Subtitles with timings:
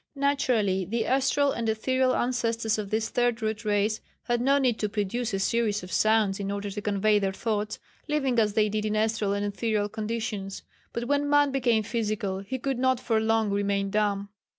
[0.15, 4.89] Naturally the astral and etherial ancestors of this Third Root Race had no need to
[4.89, 7.77] produce a series of sounds in order to convey their thoughts,
[8.07, 12.57] living as they did in astral and etherial conditions, but when man became physical he
[12.57, 14.29] could not for long remain dumb.